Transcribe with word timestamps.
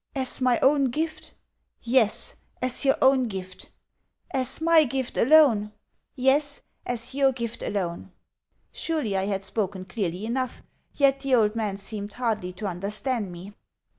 "As 0.15 0.41
my 0.41 0.59
own 0.63 0.85
gift?" 0.85 1.35
"Yes, 1.83 2.35
as 2.59 2.83
your 2.83 2.95
own 3.03 3.27
gift." 3.27 3.69
"As 4.31 4.59
my 4.59 4.83
gift 4.83 5.15
alone?" 5.15 5.73
"Yes, 6.15 6.63
as 6.87 7.13
your 7.13 7.31
gift 7.31 7.61
alone." 7.61 8.11
Surely 8.71 9.15
I 9.15 9.27
had 9.27 9.45
spoken 9.45 9.85
clearly 9.85 10.25
enough, 10.25 10.63
yet 10.95 11.19
the 11.19 11.35
old 11.35 11.55
man 11.55 11.77
seemed 11.77 12.13
hardly 12.13 12.51
to 12.53 12.65
understand 12.65 13.31
me. 13.31 13.53